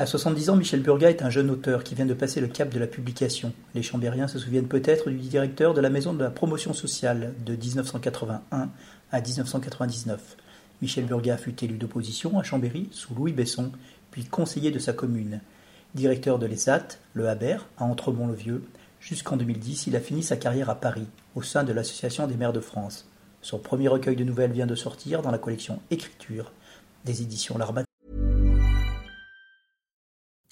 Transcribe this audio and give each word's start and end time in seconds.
À 0.00 0.06
70 0.06 0.48
ans, 0.48 0.56
Michel 0.56 0.80
Burga 0.80 1.10
est 1.10 1.20
un 1.20 1.28
jeune 1.28 1.50
auteur 1.50 1.84
qui 1.84 1.94
vient 1.94 2.06
de 2.06 2.14
passer 2.14 2.40
le 2.40 2.48
cap 2.48 2.72
de 2.72 2.78
la 2.78 2.86
publication. 2.86 3.52
Les 3.74 3.82
Chambériens 3.82 4.28
se 4.28 4.38
souviennent 4.38 4.66
peut-être 4.66 5.10
du 5.10 5.18
directeur 5.18 5.74
de 5.74 5.82
la 5.82 5.90
Maison 5.90 6.14
de 6.14 6.24
la 6.24 6.30
Promotion 6.30 6.72
Sociale 6.72 7.34
de 7.44 7.54
1981 7.54 8.70
à 9.12 9.20
1999. 9.20 10.38
Michel 10.80 11.04
Burga 11.04 11.36
fut 11.36 11.62
élu 11.62 11.76
d'opposition 11.76 12.38
à 12.38 12.42
Chambéry 12.42 12.88
sous 12.92 13.14
Louis 13.14 13.34
Besson, 13.34 13.72
puis 14.10 14.24
conseiller 14.24 14.70
de 14.70 14.78
sa 14.78 14.94
commune. 14.94 15.42
Directeur 15.94 16.38
de 16.38 16.46
l'ESAT, 16.46 16.96
le 17.12 17.28
Haber, 17.28 17.58
à 17.76 17.84
Entremont-le-Vieux, 17.84 18.64
jusqu'en 19.02 19.36
2010, 19.36 19.88
il 19.88 19.96
a 19.96 20.00
fini 20.00 20.22
sa 20.22 20.38
carrière 20.38 20.70
à 20.70 20.76
Paris, 20.76 21.08
au 21.34 21.42
sein 21.42 21.62
de 21.62 21.74
l'Association 21.74 22.26
des 22.26 22.36
maires 22.36 22.54
de 22.54 22.60
France. 22.60 23.06
Son 23.42 23.58
premier 23.58 23.88
recueil 23.88 24.16
de 24.16 24.24
nouvelles 24.24 24.52
vient 24.52 24.66
de 24.66 24.74
sortir 24.74 25.20
dans 25.20 25.30
la 25.30 25.36
collection 25.36 25.78
Écriture 25.90 26.52
des 27.04 27.20
éditions 27.20 27.58
L'Arbat. 27.58 27.84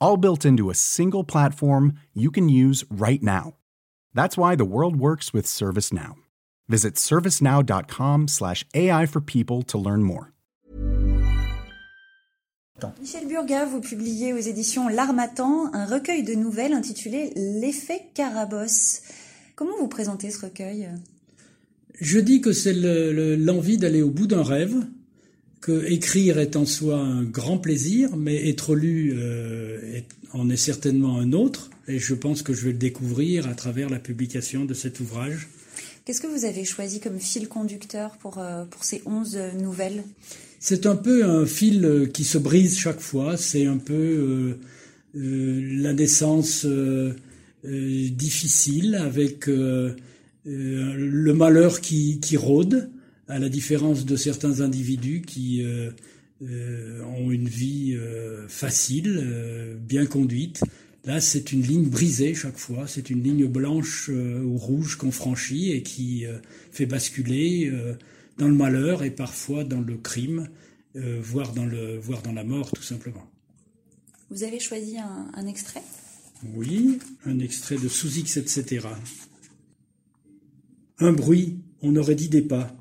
All 0.00 0.16
built 0.16 0.44
into 0.44 0.70
a 0.70 0.74
single 0.74 1.24
platform 1.24 1.94
you 2.14 2.30
can 2.30 2.48
use 2.48 2.84
right 2.90 3.22
now. 3.22 3.54
That's 4.14 4.36
why 4.36 4.56
the 4.56 4.64
world 4.64 4.96
works 4.96 5.32
with 5.32 5.46
ServiceNow. 5.46 6.16
Visit 6.68 6.96
servicenow.com/ai 6.96 9.06
for 9.06 9.20
people 9.20 9.62
to 9.64 9.78
learn 9.78 10.02
more. 10.02 10.32
Michel 12.98 13.28
Burga, 13.28 13.66
vous 13.66 13.80
publiez 13.80 14.32
aux 14.32 14.38
éditions 14.38 14.88
L'Armatan 14.88 15.72
un 15.74 15.84
recueil 15.84 16.22
de 16.22 16.34
nouvelles 16.34 16.72
intitulé 16.72 17.32
L'effet 17.36 18.10
Carabosse. 18.14 19.02
Comment 19.54 19.76
vous 19.78 19.88
présentez 19.88 20.30
ce 20.30 20.46
recueil? 20.46 20.88
Je 22.00 22.18
dis 22.18 22.40
que 22.40 22.52
c'est 22.52 22.72
l'envie 22.72 23.76
d'aller 23.76 24.00
au 24.00 24.10
bout 24.10 24.26
d'un 24.26 24.42
rêve, 24.42 24.86
que 25.60 25.84
écrire 25.90 26.38
est 26.38 26.56
en 26.56 26.64
soi 26.64 26.96
un 26.98 27.22
grand 27.22 27.58
plaisir, 27.58 28.16
mais 28.16 28.48
être 28.48 28.74
lu 28.74 29.12
euh, 29.14 30.00
en 30.32 30.48
est 30.48 30.56
certainement 30.56 31.18
un 31.18 31.32
autre, 31.32 31.70
et 31.86 31.98
je 31.98 32.14
pense 32.14 32.42
que 32.42 32.54
je 32.54 32.64
vais 32.64 32.72
le 32.72 32.78
découvrir 32.78 33.46
à 33.46 33.54
travers 33.54 33.90
la 33.90 33.98
publication 33.98 34.64
de 34.64 34.74
cet 34.74 35.00
ouvrage. 35.00 35.48
Qu'est-ce 36.04 36.20
que 36.20 36.26
vous 36.26 36.46
avez 36.46 36.64
choisi 36.64 37.00
comme 37.00 37.20
fil 37.20 37.48
conducteur 37.48 38.16
pour, 38.16 38.38
euh, 38.38 38.64
pour 38.64 38.84
ces 38.84 39.02
onze 39.04 39.38
nouvelles? 39.58 40.02
C'est 40.58 40.86
un 40.86 40.96
peu 40.96 41.24
un 41.24 41.46
fil 41.46 42.10
qui 42.12 42.24
se 42.24 42.38
brise 42.38 42.78
chaque 42.78 43.00
fois, 43.00 43.36
c'est 43.36 43.66
un 43.66 43.78
peu 43.78 44.56
euh, 45.14 45.82
la 45.82 45.92
naissance 45.92 46.66
difficile 47.64 48.94
avec 48.94 49.46
le 49.46 49.94
malheur 51.32 51.80
qui, 51.80 52.20
qui 52.20 52.36
rôde, 52.36 52.90
à 53.30 53.38
la 53.38 53.48
différence 53.48 54.04
de 54.04 54.16
certains 54.16 54.60
individus 54.60 55.22
qui 55.22 55.62
euh, 55.62 55.90
euh, 56.42 57.02
ont 57.04 57.30
une 57.30 57.48
vie 57.48 57.94
euh, 57.94 58.48
facile, 58.48 59.78
bien 59.80 60.04
conduite. 60.06 60.62
Là, 61.04 61.20
c'est 61.20 61.52
une 61.52 61.62
ligne 61.62 61.88
brisée 61.88 62.34
chaque 62.34 62.58
fois, 62.58 62.86
c'est 62.86 63.08
une 63.08 63.22
ligne 63.22 63.46
blanche 63.46 64.10
ou 64.10 64.58
rouge 64.58 64.96
qu'on 64.96 65.10
franchit 65.10 65.72
et 65.72 65.82
qui 65.82 66.26
fait 66.72 66.84
basculer 66.84 67.72
dans 68.36 68.48
le 68.48 68.54
malheur 68.54 69.02
et 69.02 69.10
parfois 69.10 69.64
dans 69.64 69.80
le 69.80 69.96
crime, 69.96 70.50
voire, 70.94 71.54
dans 71.54 71.64
le, 71.64 71.96
voire 71.96 72.20
dans 72.20 72.32
la 72.32 72.44
mort 72.44 72.70
tout 72.72 72.82
simplement. 72.82 73.26
Vous 74.28 74.42
avez 74.42 74.60
choisi 74.60 74.98
un, 74.98 75.30
un 75.32 75.46
extrait? 75.46 75.82
Oui, 76.54 76.98
un 77.24 77.38
extrait 77.38 77.78
de 77.78 77.88
Sous 77.88 78.18
X, 78.18 78.36
etc. 78.36 78.86
Un 80.98 81.12
bruit, 81.12 81.60
on 81.80 81.96
aurait 81.96 82.14
dit 82.14 82.28
des 82.28 82.42
pas. 82.42 82.76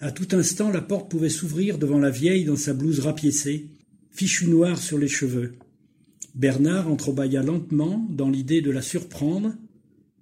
À 0.00 0.12
tout 0.12 0.28
instant, 0.32 0.70
la 0.70 0.80
porte 0.80 1.10
pouvait 1.10 1.28
s'ouvrir 1.28 1.76
devant 1.76 1.98
la 1.98 2.10
vieille 2.10 2.44
dans 2.44 2.56
sa 2.56 2.72
blouse 2.72 3.00
rapiécée, 3.00 3.66
fichu 4.12 4.46
noir 4.46 4.80
sur 4.80 4.96
les 4.96 5.08
cheveux. 5.08 5.54
Bernard 6.36 6.88
entrebâilla 6.88 7.42
lentement, 7.42 8.06
dans 8.10 8.30
l'idée 8.30 8.60
de 8.60 8.70
la 8.70 8.82
surprendre, 8.82 9.54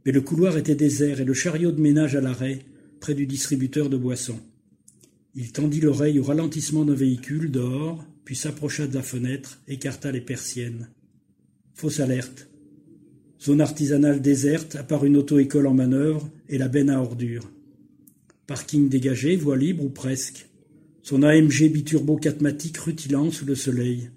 mais 0.06 0.12
le 0.12 0.22
couloir 0.22 0.56
était 0.56 0.75
désert 0.75 1.20
et 1.20 1.25
le 1.25 1.34
chariot 1.34 1.72
de 1.72 1.81
ménage 1.81 2.16
à 2.16 2.22
l'arrêt, 2.22 2.60
près 3.00 3.15
du 3.15 3.26
distributeur 3.26 3.91
de 3.91 3.98
boissons. 3.98 4.41
Il 5.34 5.53
tendit 5.53 5.82
l'oreille 5.82 6.19
au 6.19 6.22
ralentissement 6.22 6.86
d'un 6.86 6.94
véhicule 6.94 7.50
dehors, 7.50 8.03
puis 8.25 8.34
s'approcha 8.34 8.86
de 8.86 8.94
la 8.94 9.03
fenêtre, 9.03 9.60
écarta 9.69 10.10
les 10.10 10.22
persiennes. 10.22 10.88
Fausse 11.75 12.00
alerte. 12.00 12.48
Zone 13.42 13.60
artisanale 13.60 14.22
déserte, 14.22 14.76
à 14.76 14.82
part 14.82 15.04
une 15.04 15.19
auto-école 15.19 15.66
en 15.66 15.75
manœuvre 15.75 16.31
et 16.48 16.56
la 16.56 16.69
benne 16.69 16.88
à 16.88 17.03
ordures. 17.03 17.50
Parking 18.47 18.89
dégagé, 18.89 19.37
voie 19.37 19.57
libre 19.57 19.84
ou 19.84 19.89
presque. 19.89 20.47
Son 21.03 21.23
AMG 21.23 21.69
biturbo 21.73 22.17
4 22.17 22.79
rutilant 22.79 23.31
sous 23.31 23.45
le 23.45 23.57
soleil. 23.57 24.11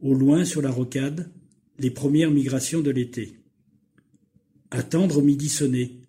Au 0.00 0.14
loin, 0.14 0.44
sur 0.44 0.62
la 0.62 0.70
rocade, 0.70 1.30
les 1.78 1.90
premières 1.90 2.30
migrations 2.30 2.80
de 2.80 2.90
l'été. 2.90 3.34
Attendre 4.70 5.22
midi 5.22 5.48
sonné. 5.48 6.00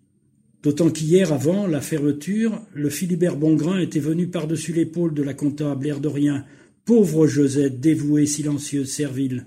D'autant 0.62 0.90
qu'hier, 0.90 1.32
avant 1.32 1.66
la 1.66 1.80
fermeture, 1.80 2.60
le 2.74 2.90
Philibert 2.90 3.36
Bongrain 3.36 3.78
était 3.78 4.00
venu 4.00 4.26
par-dessus 4.26 4.72
l'épaule 4.72 5.14
de 5.14 5.22
la 5.22 5.32
comptable, 5.32 5.90
rien. 6.06 6.44
Pauvre 6.84 7.26
Josette, 7.26 7.80
dévouée, 7.80 8.26
silencieuse, 8.26 8.90
servile. 8.90 9.46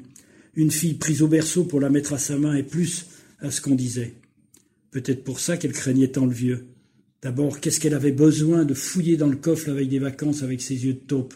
Une 0.55 0.71
fille 0.71 0.95
prise 0.95 1.21
au 1.21 1.27
berceau 1.27 1.65
pour 1.65 1.81
la 1.81 1.89
mettre 1.89 2.13
à 2.13 2.17
sa 2.17 2.37
main 2.37 2.55
et 2.55 2.63
plus 2.63 3.05
à 3.39 3.51
ce 3.51 3.59
qu'on 3.59 3.75
disait. 3.75 4.13
Peut-être 4.91 5.23
pour 5.23 5.39
ça 5.39 5.57
qu'elle 5.57 5.73
craignait 5.73 6.07
tant 6.07 6.25
le 6.25 6.33
vieux. 6.33 6.67
D'abord, 7.23 7.61
qu'est-ce 7.61 7.79
qu'elle 7.79 7.93
avait 7.93 8.11
besoin 8.11 8.65
de 8.65 8.73
fouiller 8.73 9.15
dans 9.15 9.27
le 9.27 9.37
coffre 9.37 9.71
veille 9.71 9.87
des 9.87 9.97
vacances 9.99 10.43
avec 10.43 10.61
ses 10.61 10.85
yeux 10.85 10.95
de 10.95 10.99
taupe? 10.99 11.33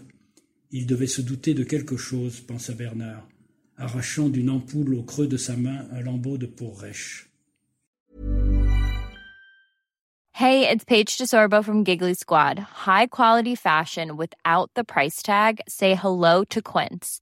Il 0.69 0.85
devait 0.85 1.07
se 1.07 1.21
douter 1.21 1.53
de 1.53 1.63
quelque 1.63 1.95
chose, 1.95 2.41
pensa 2.41 2.73
Bernard, 2.73 3.25
arrachant 3.77 4.27
d'une 4.27 4.49
ampoule 4.49 4.95
au 4.95 5.03
creux 5.03 5.27
de 5.27 5.37
sa 5.37 5.55
main 5.55 5.87
un 5.93 6.01
lambeau 6.01 6.37
de 6.37 6.45
peau 6.45 6.71
rêche. 6.71 7.29
Hey, 10.33 10.69
it's 10.69 10.83
Paige 10.83 11.17
DeSorbo 11.17 11.63
from 11.63 11.85
Giggly 11.85 12.13
Squad. 12.15 12.59
High 12.85 13.07
quality 13.07 13.55
fashion 13.55 14.17
without 14.17 14.69
the 14.75 14.83
price 14.83 15.23
tag. 15.23 15.61
Say 15.69 15.95
hello 15.95 16.43
to 16.49 16.61
Quince. 16.61 17.21